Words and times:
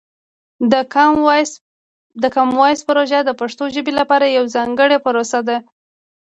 د 2.23 2.27
کامن 2.33 2.53
وایس 2.59 2.79
پروژه 2.89 3.19
د 3.25 3.29
پښتو 3.41 3.63
ژبې 3.75 3.93
لپاره 3.99 4.25
یوه 4.35 4.51
ځانګړې 4.55 4.97
پروسه 5.05 5.39
ده. 5.47 5.57